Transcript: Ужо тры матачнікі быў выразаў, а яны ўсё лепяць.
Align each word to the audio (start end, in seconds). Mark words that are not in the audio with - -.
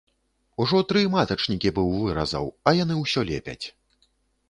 Ужо 0.63 0.79
тры 0.91 1.03
матачнікі 1.17 1.73
быў 1.77 1.93
выразаў, 2.01 2.45
а 2.67 2.77
яны 2.83 3.01
ўсё 3.05 3.29
лепяць. 3.33 3.63